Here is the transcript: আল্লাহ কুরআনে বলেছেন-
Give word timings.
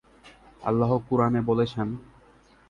আল্লাহ 0.61 0.91
কুরআনে 1.09 1.41
বলেছেন- 1.41 1.97